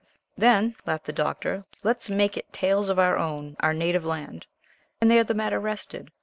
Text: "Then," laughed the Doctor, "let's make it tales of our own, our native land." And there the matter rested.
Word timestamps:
"Then," 0.35 0.75
laughed 0.87 1.05
the 1.05 1.13
Doctor, 1.13 1.65
"let's 1.83 2.09
make 2.09 2.35
it 2.35 2.51
tales 2.51 2.89
of 2.89 2.97
our 2.97 3.19
own, 3.19 3.55
our 3.59 3.71
native 3.71 4.03
land." 4.03 4.47
And 4.99 5.11
there 5.11 5.23
the 5.23 5.35
matter 5.35 5.59
rested. 5.59 6.09